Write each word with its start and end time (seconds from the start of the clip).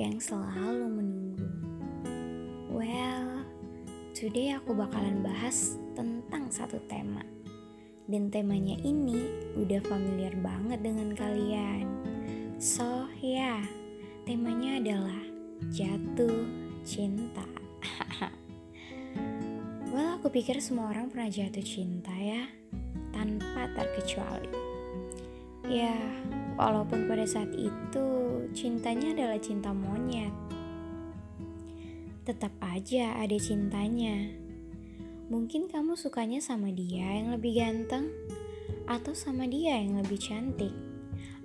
selalu 0.00 0.88
menunggu. 0.88 1.44
Well, 2.72 3.44
today 4.16 4.56
aku 4.56 4.72
bakalan 4.72 5.20
bahas 5.20 5.76
tentang 5.92 6.48
satu 6.48 6.80
tema. 6.88 7.20
Dan 8.08 8.32
temanya 8.32 8.80
ini 8.80 9.20
udah 9.60 9.84
familiar 9.84 10.32
banget 10.40 10.80
dengan 10.80 11.12
kalian. 11.12 11.84
So, 12.56 13.12
ya, 13.20 13.60
yeah, 13.60 13.62
temanya 14.24 14.80
adalah 14.80 15.20
jatuh 15.68 16.48
cinta. 16.80 17.44
well, 19.92 20.16
aku 20.16 20.32
pikir 20.32 20.64
semua 20.64 20.96
orang 20.96 21.12
pernah 21.12 21.28
jatuh 21.28 21.60
cinta 21.60 22.16
ya, 22.16 22.48
tanpa 23.12 23.68
terkecuali. 23.76 24.48
Ya, 25.68 25.92
walaupun 26.60 27.08
pada 27.08 27.24
saat 27.24 27.48
itu 27.56 28.08
cintanya 28.52 29.16
adalah 29.16 29.40
cinta 29.40 29.72
monyet. 29.72 30.32
Tetap 32.28 32.52
aja 32.60 33.16
ada 33.16 33.36
cintanya. 33.40 34.28
Mungkin 35.32 35.72
kamu 35.72 35.96
sukanya 35.96 36.44
sama 36.44 36.68
dia 36.68 37.16
yang 37.16 37.32
lebih 37.32 37.56
ganteng, 37.56 38.12
atau 38.84 39.16
sama 39.16 39.48
dia 39.48 39.80
yang 39.80 39.96
lebih 40.04 40.20
cantik, 40.20 40.74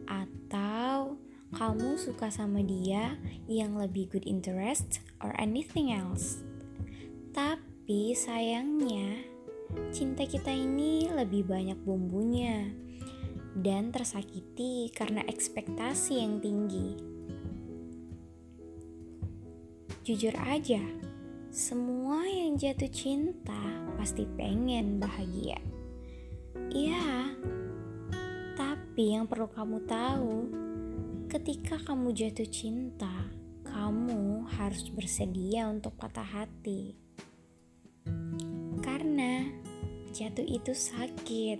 atau 0.04 1.16
kamu 1.56 1.96
suka 1.96 2.28
sama 2.28 2.60
dia 2.60 3.16
yang 3.48 3.80
lebih 3.80 4.12
good 4.12 4.28
interest 4.28 5.00
or 5.24 5.32
anything 5.40 5.96
else. 5.96 6.44
Tapi 7.32 8.12
sayangnya, 8.18 9.24
cinta 9.96 10.28
kita 10.28 10.52
ini 10.52 11.08
lebih 11.08 11.48
banyak 11.48 11.78
bumbunya 11.86 12.85
dan 13.56 13.96
tersakiti 13.96 14.92
karena 14.92 15.24
ekspektasi 15.24 16.20
yang 16.20 16.44
tinggi. 16.44 17.00
Jujur 20.06 20.36
aja, 20.38 20.84
semua 21.50 22.28
yang 22.28 22.60
jatuh 22.60 22.92
cinta 22.92 23.64
pasti 23.96 24.28
pengen 24.36 25.00
bahagia. 25.00 25.58
Iya, 26.70 27.32
tapi 28.60 29.16
yang 29.16 29.26
perlu 29.26 29.48
kamu 29.48 29.88
tahu, 29.88 30.36
ketika 31.32 31.80
kamu 31.80 32.12
jatuh 32.12 32.46
cinta, 32.52 33.32
kamu 33.66 34.46
harus 34.60 34.92
bersedia 34.92 35.72
untuk 35.72 35.96
patah 35.96 36.28
hati. 36.28 36.94
Karena 38.84 39.48
jatuh 40.14 40.46
itu 40.46 40.76
sakit 40.76 41.60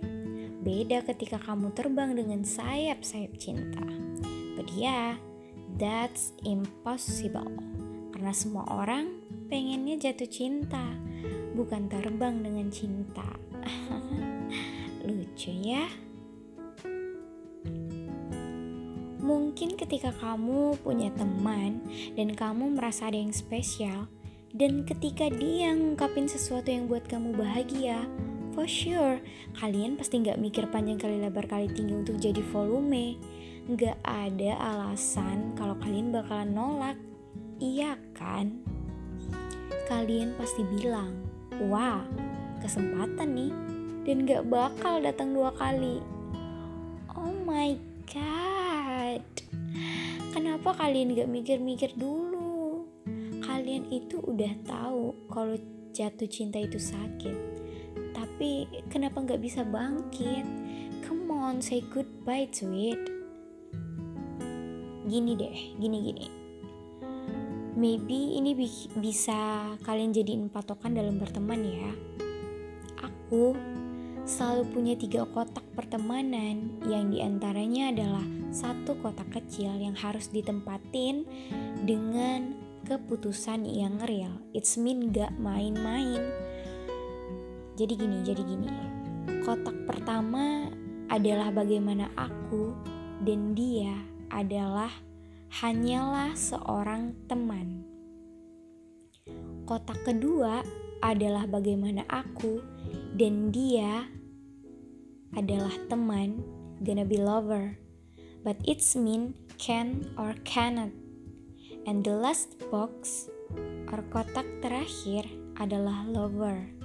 Beda 0.62 1.04
ketika 1.04 1.36
kamu 1.40 1.72
terbang 1.76 2.16
dengan 2.16 2.40
sayap-sayap 2.44 3.32
cinta. 3.36 3.84
But 4.56 4.72
yeah, 4.72 5.20
that's 5.76 6.32
impossible. 6.46 7.52
Karena 8.16 8.32
semua 8.32 8.64
orang 8.72 9.20
pengennya 9.52 10.00
jatuh 10.00 10.28
cinta, 10.28 10.84
bukan 11.52 11.92
terbang 11.92 12.40
dengan 12.40 12.72
cinta. 12.72 13.26
Lucu 15.06 15.52
ya? 15.52 15.84
Mungkin 19.26 19.74
ketika 19.74 20.14
kamu 20.14 20.78
punya 20.86 21.10
teman 21.18 21.82
dan 22.14 22.32
kamu 22.38 22.78
merasa 22.78 23.10
ada 23.10 23.18
yang 23.18 23.34
spesial, 23.34 24.06
dan 24.54 24.86
ketika 24.88 25.28
dia 25.28 25.74
ngungkapin 25.74 26.30
sesuatu 26.30 26.70
yang 26.70 26.86
buat 26.86 27.04
kamu 27.10 27.34
bahagia, 27.34 28.06
For 28.56 28.64
sure, 28.64 29.20
kalian 29.60 30.00
pasti 30.00 30.16
nggak 30.16 30.40
mikir 30.40 30.64
panjang 30.72 30.96
kali 30.96 31.20
lebar 31.20 31.44
kali 31.44 31.68
tinggi 31.68 31.92
untuk 31.92 32.16
jadi 32.16 32.40
volume. 32.40 33.20
Nggak 33.68 34.00
ada 34.00 34.56
alasan 34.56 35.52
kalau 35.60 35.76
kalian 35.76 36.08
bakalan 36.08 36.56
nolak. 36.56 36.96
Iya 37.60 38.00
kan? 38.16 38.64
Kalian 39.92 40.32
pasti 40.40 40.64
bilang, 40.64 41.20
wah 41.68 42.00
kesempatan 42.64 43.28
nih. 43.36 43.52
Dan 44.08 44.24
nggak 44.24 44.48
bakal 44.48 45.04
datang 45.04 45.36
dua 45.36 45.52
kali. 45.52 46.00
Oh 47.12 47.36
my 47.44 47.76
god. 48.08 49.20
Kenapa 50.32 50.72
kalian 50.80 51.12
gak 51.12 51.28
mikir-mikir 51.28 51.92
dulu? 51.92 52.88
Kalian 53.44 53.84
itu 53.92 54.16
udah 54.24 54.52
tahu 54.64 55.12
kalau 55.28 55.60
jatuh 55.92 56.28
cinta 56.28 56.56
itu 56.56 56.80
sakit 56.80 57.65
tapi 58.36 58.68
kenapa 58.92 59.24
nggak 59.24 59.40
bisa 59.40 59.64
bangkit? 59.64 60.44
Come 61.08 61.32
on, 61.32 61.64
say 61.64 61.80
goodbye 61.80 62.44
to 62.52 62.68
it. 62.68 63.00
Gini 65.08 65.32
deh, 65.32 65.56
gini 65.80 65.98
gini. 66.04 66.26
Maybe 67.80 68.36
ini 68.36 68.52
bi 68.52 68.68
bisa 69.00 69.72
kalian 69.88 70.12
jadiin 70.12 70.52
patokan 70.52 70.92
dalam 70.92 71.16
berteman 71.16 71.64
ya. 71.64 71.88
Aku 73.00 73.56
selalu 74.28 74.68
punya 74.68 74.94
tiga 75.00 75.24
kotak 75.32 75.64
pertemanan 75.72 76.76
yang 76.84 77.08
di 77.08 77.24
antaranya 77.24 77.88
adalah 77.88 78.26
satu 78.52 79.00
kotak 79.00 79.32
kecil 79.32 79.80
yang 79.80 79.96
harus 79.96 80.28
ditempatin 80.28 81.24
dengan 81.88 82.52
keputusan 82.84 83.64
yang 83.64 83.96
real. 84.04 84.44
It's 84.52 84.76
mean 84.76 85.08
gak 85.08 85.32
main-main 85.40 86.20
jadi 87.76 87.92
gini, 87.92 88.24
jadi 88.24 88.40
gini. 88.40 88.72
Kotak 89.44 89.84
pertama 89.84 90.72
adalah 91.12 91.52
bagaimana 91.52 92.08
aku 92.16 92.72
dan 93.20 93.52
dia 93.52 93.92
adalah 94.32 94.88
hanyalah 95.60 96.32
seorang 96.32 97.12
teman. 97.28 97.84
Kotak 99.68 100.08
kedua 100.08 100.64
adalah 101.04 101.44
bagaimana 101.44 102.00
aku 102.08 102.64
dan 103.12 103.52
dia 103.52 104.08
adalah 105.36 105.76
teman, 105.92 106.40
gonna 106.80 107.04
be 107.04 107.20
lover. 107.20 107.76
But 108.40 108.56
it's 108.64 108.96
mean 108.96 109.36
can 109.60 110.16
or 110.16 110.32
cannot. 110.48 110.96
And 111.84 112.00
the 112.00 112.16
last 112.16 112.56
box 112.72 113.28
or 113.92 114.00
kotak 114.08 114.48
terakhir 114.64 115.28
adalah 115.60 116.08
lover 116.08 116.75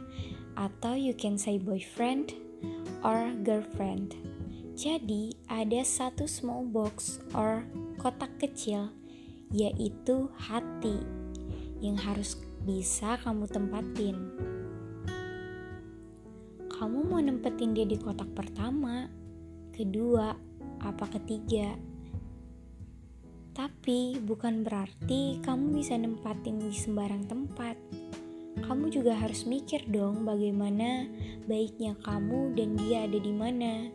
atau 0.56 0.98
you 0.98 1.16
can 1.16 1.36
say 1.38 1.60
boyfriend 1.60 2.36
or 3.02 3.34
girlfriend. 3.42 4.16
Jadi, 4.78 5.36
ada 5.52 5.84
satu 5.84 6.26
small 6.26 6.66
box 6.66 7.22
or 7.36 7.68
kotak 8.02 8.32
kecil 8.42 8.90
yaitu 9.52 10.32
hati 10.40 11.04
yang 11.84 12.00
harus 12.00 12.40
bisa 12.64 13.20
kamu 13.20 13.46
tempatin. 13.52 14.16
Kamu 16.72 17.06
mau 17.06 17.22
nempetin 17.22 17.76
dia 17.76 17.86
di 17.86 18.00
kotak 18.00 18.32
pertama, 18.34 19.06
kedua, 19.76 20.34
apa 20.82 21.06
ketiga. 21.20 21.78
Tapi 23.52 24.18
bukan 24.24 24.64
berarti 24.64 25.44
kamu 25.44 25.84
bisa 25.84 26.00
nempatin 26.00 26.58
di 26.58 26.72
sembarang 26.72 27.28
tempat 27.28 27.76
kamu 28.64 28.94
juga 28.94 29.18
harus 29.18 29.44
mikir 29.44 29.84
dong 29.90 30.24
bagaimana 30.24 31.10
baiknya 31.50 31.98
kamu 32.06 32.54
dan 32.56 32.78
dia 32.78 33.10
ada 33.10 33.20
di 33.20 33.34
mana. 33.34 33.90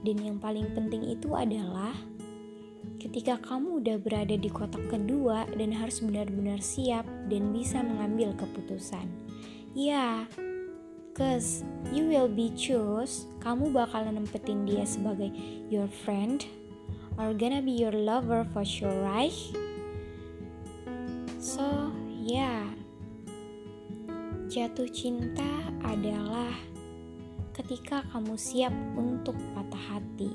Dan 0.00 0.16
yang 0.20 0.36
paling 0.40 0.72
penting 0.72 1.04
itu 1.12 1.36
adalah 1.36 1.92
ketika 3.00 3.40
kamu 3.40 3.80
udah 3.80 3.96
berada 4.00 4.36
di 4.36 4.48
kotak 4.52 4.84
kedua 4.88 5.48
dan 5.56 5.72
harus 5.72 6.04
benar-benar 6.04 6.60
siap 6.60 7.08
dan 7.32 7.52
bisa 7.52 7.80
mengambil 7.80 8.36
keputusan. 8.36 9.08
Ya, 9.72 10.28
cause 11.16 11.64
you 11.92 12.08
will 12.08 12.28
be 12.28 12.52
choose, 12.52 13.28
kamu 13.40 13.72
bakalan 13.72 14.20
nempetin 14.20 14.68
dia 14.68 14.84
sebagai 14.84 15.32
your 15.72 15.88
friend 16.04 16.44
or 17.16 17.32
gonna 17.36 17.64
be 17.64 17.72
your 17.72 17.92
lover 17.92 18.44
for 18.52 18.64
sure, 18.64 18.96
right? 19.00 19.36
So, 21.40 21.88
yeah. 22.20 22.59
Jatuh 24.50 24.90
cinta 24.90 25.46
adalah 25.86 26.50
ketika 27.54 28.02
kamu 28.10 28.34
siap 28.34 28.74
untuk 28.98 29.38
patah 29.54 29.94
hati, 29.94 30.26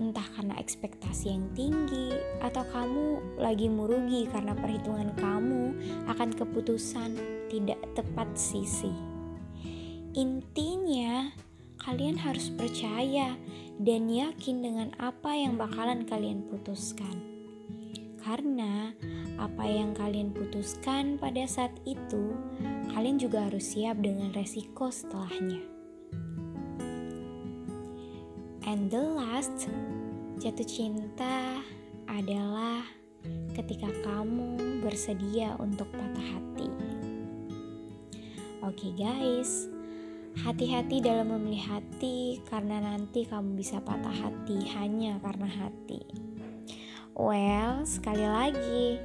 entah 0.00 0.24
karena 0.32 0.56
ekspektasi 0.56 1.36
yang 1.36 1.44
tinggi 1.52 2.16
atau 2.40 2.64
kamu 2.72 3.36
lagi 3.36 3.68
merugi 3.68 4.24
karena 4.32 4.56
perhitungan 4.56 5.12
kamu 5.20 5.76
akan 6.08 6.32
keputusan 6.32 7.20
tidak 7.52 7.76
tepat 7.92 8.24
sisi. 8.40 8.88
Intinya, 10.16 11.28
kalian 11.76 12.16
harus 12.16 12.48
percaya 12.48 13.36
dan 13.76 14.08
yakin 14.08 14.64
dengan 14.64 14.88
apa 14.96 15.36
yang 15.36 15.60
bakalan 15.60 16.08
kalian 16.08 16.40
putuskan, 16.48 17.20
karena 18.24 18.96
apa 19.36 19.68
yang 19.68 19.92
kalian 19.92 20.32
putuskan 20.32 21.20
pada 21.20 21.44
saat 21.44 21.76
itu 21.84 22.32
kalian 22.96 23.20
juga 23.20 23.44
harus 23.44 23.76
siap 23.76 24.00
dengan 24.00 24.32
resiko 24.32 24.88
setelahnya. 24.88 25.60
And 28.64 28.88
the 28.88 29.04
last, 29.12 29.68
jatuh 30.40 30.64
cinta 30.64 31.60
adalah 32.08 32.88
ketika 33.52 33.92
kamu 34.00 34.80
bersedia 34.80 35.60
untuk 35.60 35.92
patah 35.92 36.24
hati. 36.24 36.72
Oke, 38.64 38.96
guys, 38.96 39.68
hati-hati 40.40 41.04
dalam 41.04 41.36
memilih 41.36 41.68
hati, 41.68 42.40
karena 42.48 42.80
nanti 42.80 43.28
kamu 43.28 43.60
bisa 43.60 43.76
patah 43.84 44.24
hati 44.24 44.72
hanya 44.72 45.20
karena 45.20 45.44
hati. 45.44 46.00
Well, 47.12 47.84
sekali 47.84 48.24
lagi, 48.24 49.04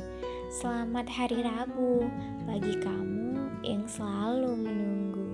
selamat 0.63 1.11
hari 1.11 1.43
Rabu 1.43 2.07
bagi 2.47 2.79
kamu 2.79 3.20
yang 3.61 3.85
selalu 3.85 4.57
menunggu. 4.57 5.29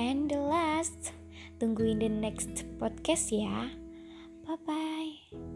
And 0.00 0.28
the 0.32 0.40
last, 0.40 1.12
tungguin 1.60 2.00
the 2.00 2.08
next 2.08 2.64
podcast 2.80 3.28
ya. 3.28 3.68
Bye 4.48 4.60
bye. 4.64 5.51